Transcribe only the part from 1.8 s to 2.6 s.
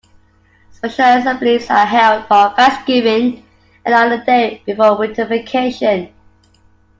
held for